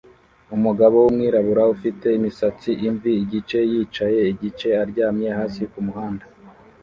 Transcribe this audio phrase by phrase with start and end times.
[0.55, 6.25] Umugabo wumwirabura ufite imisatsi imvi igice yicaye igice aryamye hasi kumuhanda